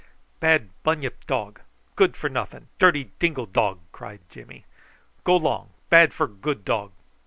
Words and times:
"Bad 0.39 0.71
bunyip 0.81 1.27
dog. 1.27 1.61
Good 1.95 2.17
for 2.17 2.27
nothing, 2.27 2.69
dirty 2.79 3.11
dingo 3.19 3.45
dog," 3.45 3.81
cried 3.91 4.21
Jimmy. 4.29 4.65
"Go 5.23 5.37
long, 5.37 5.73
bad 5.91 6.11
for 6.11 6.27
good 6.27 6.65
dog. 6.65 6.91